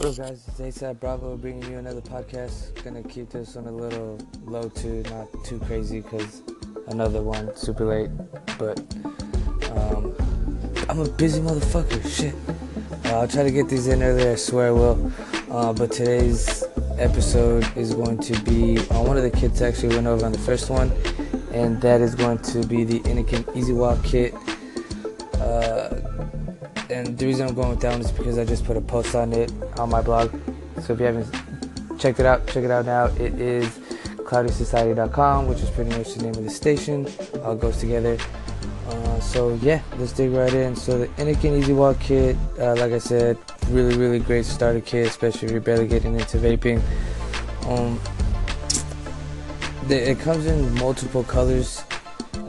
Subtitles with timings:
[0.00, 0.48] What up, guys?
[0.58, 2.82] It's ASAP Bravo bringing you another podcast.
[2.82, 6.40] Gonna keep this one a little low too, not too crazy, because
[6.86, 8.10] another one super late.
[8.58, 8.80] But
[9.72, 10.16] um,
[10.88, 12.02] I'm a busy motherfucker.
[12.08, 12.34] Shit.
[13.04, 14.32] Uh, I'll try to get these in earlier.
[14.32, 15.12] I swear I will.
[15.50, 16.64] Uh, but today's
[16.96, 19.60] episode is going to be on one of the kits.
[19.60, 20.90] Actually, went over on the first one,
[21.52, 24.32] and that is going to be the Innokin Easy Watt kit.
[25.34, 25.69] Uh,
[27.00, 29.14] and the reason I'm going with that one is because I just put a post
[29.14, 30.30] on it on my blog.
[30.82, 31.34] So if you haven't
[31.98, 33.06] checked it out, check it out now.
[33.06, 33.66] It is
[34.18, 37.08] cloudysociety.com, which is pretty much the name of the station.
[37.42, 38.18] All goes together.
[38.86, 40.76] Uh, so yeah, let's dig right in.
[40.76, 45.06] So the Innokin Easy Watt kit, uh, like I said, really really great starter kit,
[45.06, 46.82] especially if you're barely getting into vaping.
[47.66, 48.00] Um,
[49.88, 51.82] the, it comes in multiple colors.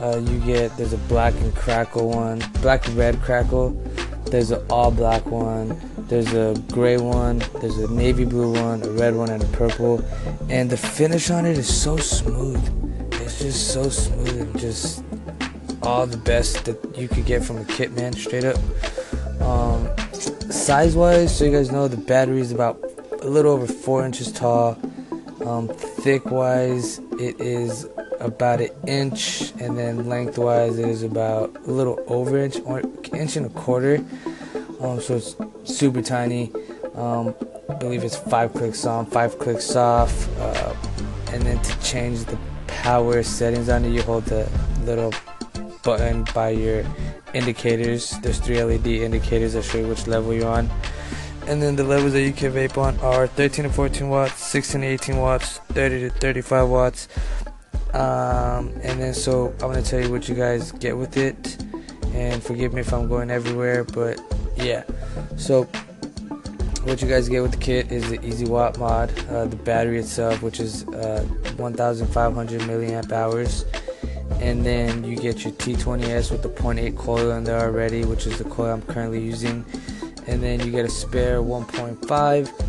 [0.00, 3.70] Uh, you get there's a black and crackle one, black and red crackle.
[4.30, 5.80] There's an all black one.
[6.08, 7.42] There's a gray one.
[7.60, 10.04] There's a navy blue one, a red one, and a purple.
[10.48, 12.62] And the finish on it is so smooth.
[13.14, 15.04] It's just so smooth and just
[15.82, 18.12] all the best that you could get from a kit, man.
[18.12, 18.56] Straight up.
[19.40, 22.82] Um, size wise, so you guys know, the battery is about
[23.22, 24.78] a little over four inches tall.
[25.44, 27.88] Um, thick wise, it is
[28.20, 32.82] about an inch, and then lengthwise it is about a little over inch or
[33.12, 33.96] inch and a quarter.
[34.80, 36.52] Um, so it's super tiny.
[36.94, 37.34] Um,
[37.68, 40.74] I believe it's five clicks on, five clicks off, uh,
[41.32, 44.48] and then to change the power settings on it, you hold the
[44.84, 45.12] little
[45.82, 46.84] button by your
[47.34, 48.10] indicators.
[48.22, 50.70] There's three LED indicators that show you which level you're on.
[51.46, 54.80] And then the levels that you can vape on are 13 to 14 watts, 16
[54.82, 57.08] to 18 watts, 30 to 35 watts,
[57.94, 61.62] um, and then so I'm gonna tell you what you guys get with it,
[62.14, 64.20] and forgive me if I'm going everywhere, but
[64.56, 64.84] yeah.
[65.36, 65.64] So
[66.84, 69.98] what you guys get with the kit is the Easy Watt mod, uh, the battery
[69.98, 71.24] itself, which is uh,
[71.56, 73.64] 1,500 milliamp hours,
[74.40, 78.38] and then you get your T20S with the 0.8 coil in there already, which is
[78.38, 79.64] the coil I'm currently using,
[80.26, 82.66] and then you get a spare 1.5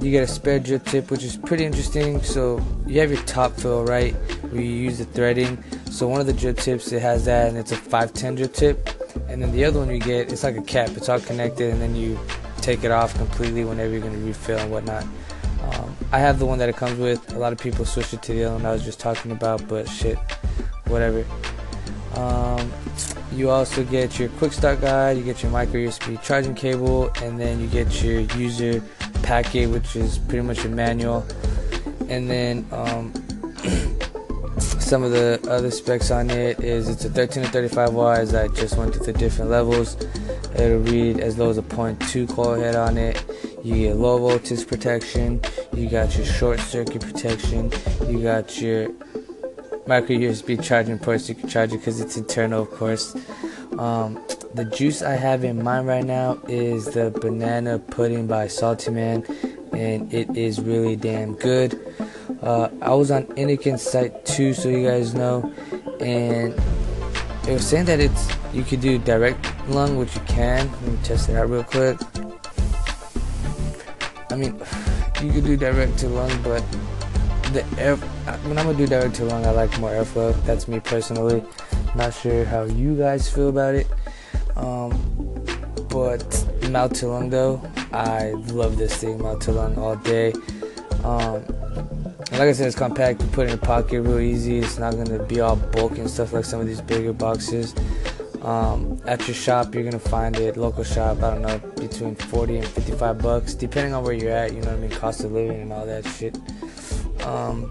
[0.00, 2.22] you get a spare drip tip which is pretty interesting.
[2.22, 4.14] So you have your top fill right
[4.62, 5.62] you use the threading.
[5.90, 8.88] So one of the drip tips it has that and it's a 510 drip tip.
[9.28, 10.90] And then the other one you get it's like a cap.
[10.90, 12.18] It's all connected and then you
[12.58, 15.04] take it off completely whenever you're going to refill and whatnot.
[15.62, 17.34] Um, i have the one that it comes with.
[17.34, 19.66] A lot of people switch it to the other one i was just talking about
[19.68, 20.18] but shit
[20.86, 21.24] whatever.
[22.14, 22.72] Um,
[23.32, 27.40] you also get your quick start guide you get your micro usb charging cable and
[27.40, 28.80] then you get your user
[29.24, 31.26] packet, which is pretty much a manual,
[32.08, 33.12] and then um,
[34.84, 38.18] some of the other specs on it is it's a 13 to 35 watt.
[38.18, 39.96] As I just went through the different levels,
[40.54, 43.24] it'll read as low as a 0.2 coil head on it.
[43.64, 45.40] You get low voltage protection.
[45.74, 47.72] You got your short circuit protection.
[48.06, 48.90] You got your
[49.86, 53.16] micro USB charging port so you can charge it because it's internal, of course.
[53.78, 54.22] Um,
[54.52, 59.24] the juice I have in mind right now is the banana pudding by Salty Man,
[59.72, 61.80] and it is really damn good.
[62.44, 65.50] Uh, I was on Innokin's site too, so you guys know,
[65.98, 66.52] and
[67.48, 70.70] it was saying that it's you could do direct lung, which you can.
[70.70, 71.96] Let me test it out real quick.
[74.30, 74.60] I mean,
[75.22, 76.62] you could do direct to lung, but
[77.54, 77.96] the air.
[77.96, 80.34] When I'm gonna do direct to lung, I like more airflow.
[80.44, 81.42] That's me personally.
[81.96, 83.86] Not sure how you guys feel about it.
[84.56, 84.92] Um,
[85.88, 86.28] but
[86.68, 90.34] mouth to lung though, I love this thing, mouth to lung all day.
[91.04, 91.44] Um,
[92.38, 93.22] like I said, it's compact.
[93.22, 94.58] You put in your pocket real easy.
[94.58, 97.74] It's not gonna be all bulky and stuff like some of these bigger boxes.
[98.42, 101.22] Um, at your shop, you're gonna find it local shop.
[101.22, 104.52] I don't know between 40 and 55 bucks, depending on where you're at.
[104.52, 106.36] You know what I mean, cost of living and all that shit.
[107.24, 107.70] Um,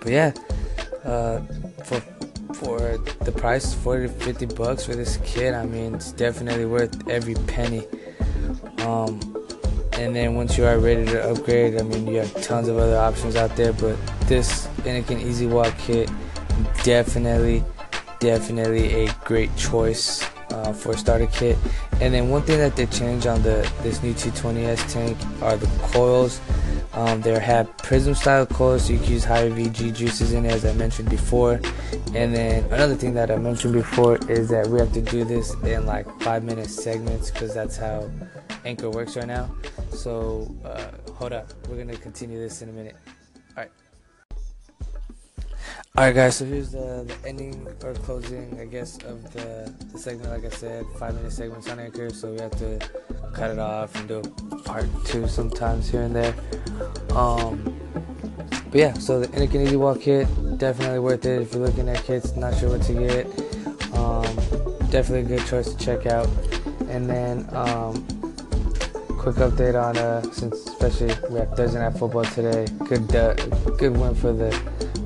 [0.00, 0.32] but yeah,
[1.04, 1.40] uh,
[1.84, 2.00] for
[2.54, 7.08] for the price 40 to 50 bucks for this kit i mean it's definitely worth
[7.08, 7.82] every penny
[8.78, 9.18] um,
[9.98, 12.96] and then once you are ready to upgrade i mean you have tons of other
[12.96, 13.96] options out there but
[14.26, 16.10] this Innokin Easy Watt kit
[16.82, 17.64] definitely
[18.20, 21.58] definitely a great choice uh, for a starter kit.
[22.00, 25.66] And then one thing that they changed on the this new T20S tank are the
[25.82, 26.40] coils
[26.94, 30.52] um, they have prism style coils, so you can use higher VG juices in it,
[30.52, 31.60] as I mentioned before.
[32.14, 35.54] And then another thing that I mentioned before is that we have to do this
[35.64, 38.08] in like five minute segments because that's how
[38.64, 39.50] Anchor works right now.
[39.90, 42.96] So uh, hold up, we're gonna continue this in a minute.
[45.96, 46.12] All right.
[46.12, 50.28] Guys, so here's the, the, ending or closing, I guess, of the, the segment.
[50.28, 52.80] Like I said, five minute segments on Anchor, so we have to
[53.32, 54.20] cut it off and do
[54.64, 56.34] part two sometimes here and there.
[57.10, 57.78] Um,
[58.70, 60.26] but yeah, so the Innokin Easy Watt kit
[60.58, 63.26] definitely worth it if you're looking at kits, not sure what to get.
[63.94, 64.24] Um,
[64.90, 66.26] definitely a good choice to check out.
[66.88, 68.04] And then um,
[69.16, 72.66] quick update on uh, since especially we have Thursday night football today.
[72.88, 73.34] Good uh,
[73.78, 74.50] good win for the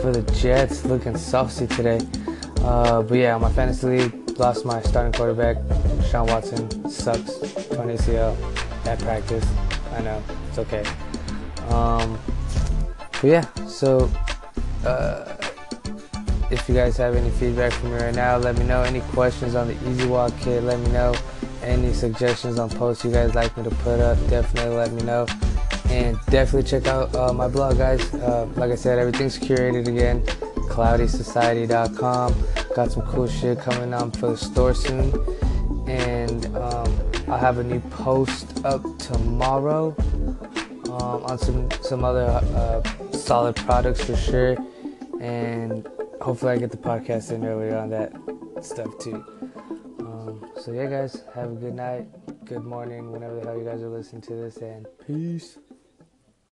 [0.00, 2.00] for the Jets, looking saucy today.
[2.58, 5.56] Uh, but yeah, my fantasy league lost my starting quarterback.
[6.10, 7.38] Sean Watson sucks.
[7.68, 8.36] Torn ACL
[8.86, 9.46] at practice.
[9.92, 10.84] I know it's okay.
[11.68, 12.18] Um,
[13.12, 14.10] but yeah, so
[14.84, 15.36] uh,
[16.50, 18.82] if you guys have any feedback for me right now, let me know.
[18.82, 21.14] Any questions on the Easy Watt kit, let me know.
[21.62, 25.26] Any suggestions on posts you guys like me to put up, definitely let me know.
[25.94, 28.12] And definitely check out uh, my blog, guys.
[28.14, 30.22] Uh, like I said, everything's curated again.
[30.68, 32.34] CloudySociety.com.
[32.74, 35.12] Got some cool shit coming on for the store soon.
[35.86, 39.94] And um, I'll have a new post up tomorrow
[40.86, 42.82] um, on some some other uh,
[43.12, 44.56] solid products for sure,
[45.20, 45.88] and
[46.20, 48.12] hopefully I get the podcast in earlier on that
[48.62, 49.24] stuff too.
[50.00, 52.06] Um, so yeah, guys, have a good night,
[52.44, 55.58] good morning, whenever the hell you guys are listening to this, and peace.